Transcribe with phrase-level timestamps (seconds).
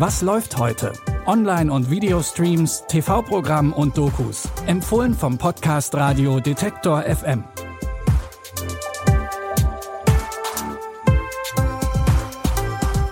[0.00, 0.94] Was läuft heute?
[1.26, 4.48] Online- und Videostreams, TV-Programm und Dokus.
[4.66, 7.44] Empfohlen vom Podcast Radio Detektor FM.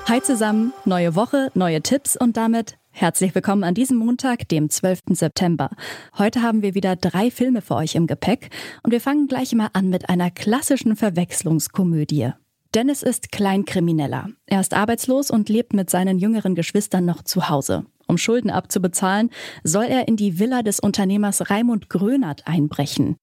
[0.07, 5.01] Hi zusammen, neue Woche, neue Tipps und damit herzlich willkommen an diesem Montag, dem 12.
[5.11, 5.69] September.
[6.17, 8.49] Heute haben wir wieder drei Filme für euch im Gepäck
[8.83, 12.33] und wir fangen gleich mal an mit einer klassischen Verwechslungskomödie.
[12.75, 14.29] Dennis ist Kleinkrimineller.
[14.45, 17.87] Er ist arbeitslos und lebt mit seinen jüngeren Geschwistern noch zu Hause.
[18.07, 19.31] Um Schulden abzubezahlen,
[19.65, 23.17] soll er in die Villa des Unternehmers Raimund Grönert einbrechen.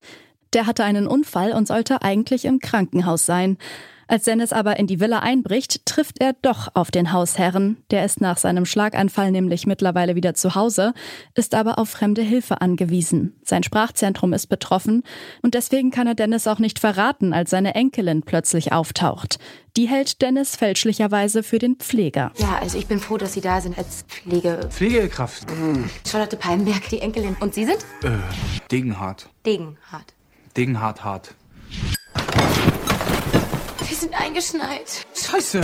[0.56, 3.58] Der hatte einen Unfall und sollte eigentlich im Krankenhaus sein.
[4.08, 7.84] Als Dennis aber in die Villa einbricht, trifft er doch auf den Hausherren.
[7.92, 10.94] Der ist nach seinem Schlaganfall nämlich mittlerweile wieder zu Hause,
[11.34, 13.36] ist aber auf fremde Hilfe angewiesen.
[13.44, 15.04] Sein Sprachzentrum ist betroffen
[15.42, 19.40] und deswegen kann er Dennis auch nicht verraten, als seine Enkelin plötzlich auftaucht.
[19.76, 22.32] Die hält Dennis fälschlicherweise für den Pfleger.
[22.38, 24.70] Ja, also ich bin froh, dass Sie da sind als Pflege.
[24.70, 25.48] Pflegekraft.
[26.10, 27.36] Charlotte Palmenberg, die Enkelin.
[27.42, 27.80] Und Sie sind?
[28.04, 28.12] Äh,
[28.72, 29.28] Degenhardt.
[29.46, 30.15] Degenhardt.
[30.58, 31.36] Degenhardt hart.
[33.88, 35.06] Wir sind eingeschneit.
[35.14, 35.62] Scheiße.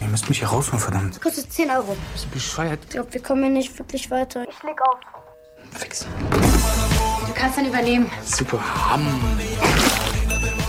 [0.00, 1.20] Ihr müsst mich hier rausholen, verdammt.
[1.20, 1.96] Kostet 10 Euro.
[2.12, 2.78] Bist du bescheuert?
[2.84, 4.42] Ich glaube, wir kommen hier nicht wirklich weiter.
[4.48, 4.98] Ich leg auf.
[5.72, 6.06] Fix.
[7.26, 8.10] Du kannst dann übernehmen.
[8.24, 8.60] Super.
[8.90, 9.36] Ham.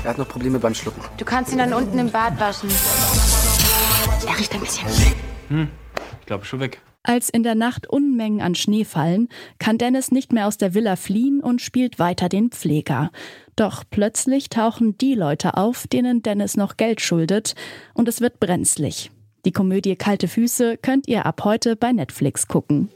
[0.03, 1.01] Er hat noch Probleme beim Schlucken.
[1.17, 2.69] Du kannst ihn dann unten im Bad waschen.
[4.27, 4.87] Er riecht ein bisschen.
[6.19, 6.81] Ich glaube schon weg.
[7.07, 10.95] Als in der Nacht Unmengen an Schnee fallen, kann Dennis nicht mehr aus der Villa
[10.95, 13.11] fliehen und spielt weiter den Pfleger.
[13.55, 17.53] Doch plötzlich tauchen die Leute auf, denen Dennis noch Geld schuldet,
[17.93, 19.11] und es wird brenzlig.
[19.45, 22.89] Die Komödie Kalte Füße könnt ihr ab heute bei Netflix gucken.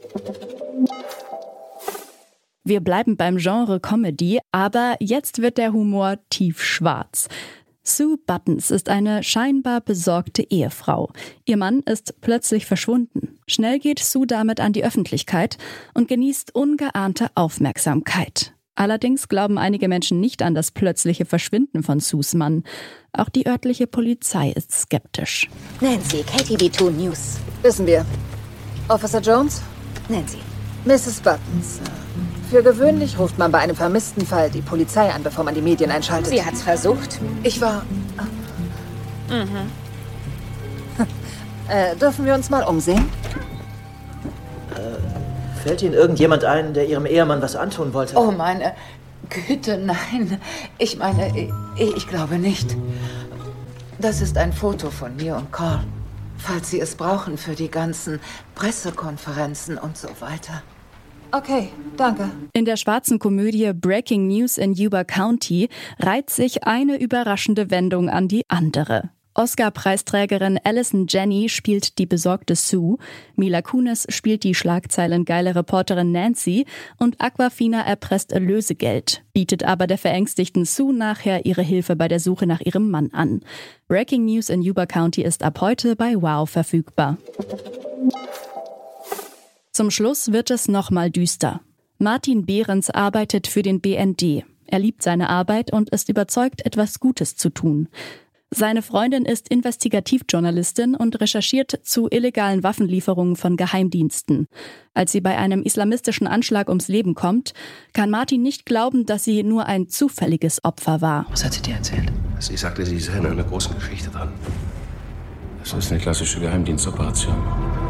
[2.64, 7.28] Wir bleiben beim Genre Comedy, aber jetzt wird der Humor tiefschwarz.
[7.96, 11.10] Sue Buttons ist eine scheinbar besorgte Ehefrau.
[11.44, 13.38] Ihr Mann ist plötzlich verschwunden.
[13.48, 15.58] Schnell geht Sue damit an die Öffentlichkeit
[15.92, 18.54] und genießt ungeahnte Aufmerksamkeit.
[18.76, 22.62] Allerdings glauben einige Menschen nicht an das plötzliche Verschwinden von Sues Mann.
[23.12, 25.50] Auch die örtliche Polizei ist skeptisch.
[25.80, 27.38] Nancy, KTV2 News.
[27.62, 28.06] Wissen wir.
[28.88, 29.60] Officer Jones?
[30.08, 30.38] Nancy.
[30.84, 31.20] Mrs.
[31.20, 31.80] Buttons.
[32.50, 35.92] Für gewöhnlich ruft man bei einem vermissten Fall die Polizei an, bevor man die Medien
[35.92, 36.30] einschaltet.
[36.30, 37.20] Sie hat's versucht.
[37.44, 37.84] Ich war.
[41.68, 43.08] äh, dürfen wir uns mal umsehen?
[45.62, 48.16] Fällt Ihnen irgendjemand ein, der Ihrem Ehemann was antun wollte?
[48.16, 48.72] Oh, meine
[49.28, 50.40] Güte, nein.
[50.78, 51.32] Ich meine,
[51.76, 52.76] ich, ich glaube nicht.
[54.00, 55.84] Das ist ein Foto von mir und Carl.
[56.38, 58.18] Falls Sie es brauchen für die ganzen
[58.56, 60.62] Pressekonferenzen und so weiter.
[61.32, 62.30] Okay, danke.
[62.52, 65.68] In der schwarzen Komödie Breaking News in Yuba County
[65.98, 69.10] reiht sich eine überraschende Wendung an die andere.
[69.34, 72.98] Oscar-Preisträgerin Alison Jenny spielt die besorgte Sue,
[73.36, 76.66] Mila Kunis spielt die schlagzeilengeile Reporterin Nancy
[76.98, 82.46] und Aquafina erpresst Lösegeld, bietet aber der verängstigten Sue nachher ihre Hilfe bei der Suche
[82.46, 83.40] nach ihrem Mann an.
[83.86, 87.16] Breaking News in Yuba County ist ab heute bei Wow verfügbar.
[89.80, 91.62] Zum Schluss wird es nochmal düster.
[91.96, 94.44] Martin Behrens arbeitet für den BND.
[94.66, 97.88] Er liebt seine Arbeit und ist überzeugt, etwas Gutes zu tun.
[98.50, 104.48] Seine Freundin ist Investigativjournalistin und recherchiert zu illegalen Waffenlieferungen von Geheimdiensten.
[104.92, 107.54] Als sie bei einem islamistischen Anschlag ums Leben kommt,
[107.94, 111.24] kann Martin nicht glauben, dass sie nur ein zufälliges Opfer war.
[111.30, 112.12] Was hat sie dir erzählt?
[112.38, 114.30] Sie sagte, sie sei in einer großen Geschichte dran.
[115.60, 117.89] Das ist eine klassische Geheimdienstoperation.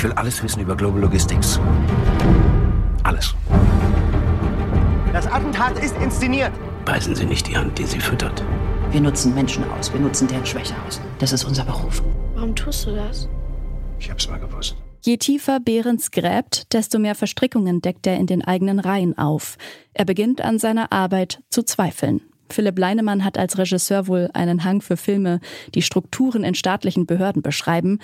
[0.00, 1.60] Ich will alles wissen über Global Logistics.
[3.02, 3.34] Alles.
[5.12, 6.52] Das Attentat ist inszeniert.
[6.86, 8.42] Beißen Sie nicht die Hand, die Sie füttert.
[8.92, 9.92] Wir nutzen Menschen aus.
[9.92, 11.02] Wir nutzen deren Schwäche aus.
[11.18, 12.02] Das ist unser Beruf.
[12.34, 13.28] Warum tust du das?
[13.98, 14.74] Ich hab's mal gewusst.
[15.02, 19.58] Je tiefer Behrens gräbt, desto mehr Verstrickungen deckt er in den eigenen Reihen auf.
[19.92, 22.22] Er beginnt an seiner Arbeit zu zweifeln.
[22.52, 25.40] Philipp Leinemann hat als Regisseur wohl einen Hang für Filme,
[25.74, 27.98] die Strukturen in staatlichen Behörden beschreiben.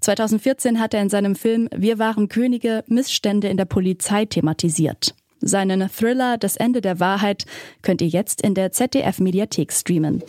[0.00, 5.14] 2014 hat er in seinem Film Wir waren Könige Missstände in der Polizei thematisiert.
[5.40, 7.46] Seinen Thriller Das Ende der Wahrheit
[7.82, 10.22] könnt ihr jetzt in der ZDF-Mediathek streamen.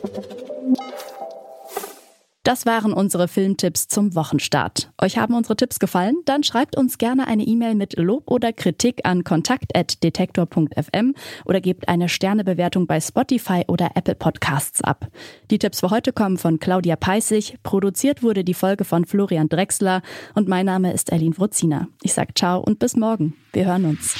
[2.44, 4.92] Das waren unsere Filmtipps zum Wochenstart.
[5.02, 6.18] Euch haben unsere Tipps gefallen?
[6.26, 12.10] Dann schreibt uns gerne eine E-Mail mit Lob oder Kritik an kontakt.detektor.fm oder gebt eine
[12.10, 15.08] Sternebewertung bei Spotify oder Apple Podcasts ab.
[15.52, 17.60] Die Tipps für heute kommen von Claudia Peissig.
[17.64, 20.02] Produziert wurde die Folge von Florian Drexler
[20.36, 21.88] und mein Name ist Erlin Wruzina.
[22.02, 23.38] Ich sag ciao und bis morgen.
[23.54, 24.20] Wir hören uns.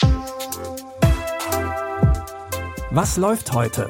[2.92, 3.90] Was läuft heute?